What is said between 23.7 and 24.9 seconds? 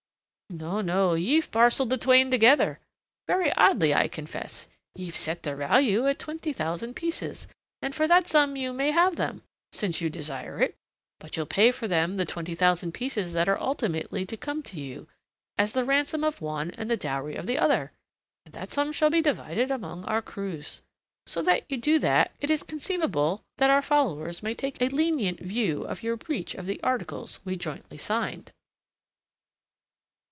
followers may take a